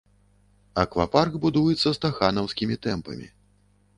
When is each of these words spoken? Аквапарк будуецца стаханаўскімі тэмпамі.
Аквапарк 0.83 1.33
будуецца 1.43 1.93
стаханаўскімі 1.99 2.75
тэмпамі. 2.87 3.27